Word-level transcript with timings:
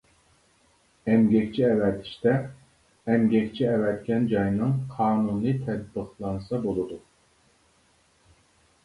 ئەمگەكچى 1.09 1.65
ئەۋەتىشتە، 1.65 2.31
ئەمگەكچى 3.15 3.67
ئەۋەتكەن 3.73 4.25
جاينىڭ 4.31 4.73
قانۇنى 4.95 5.53
تەتبىقلانسا 5.69 6.61
بولىدۇ. 6.65 6.99